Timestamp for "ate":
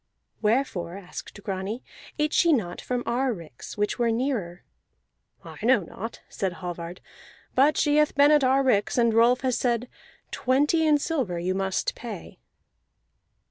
2.17-2.33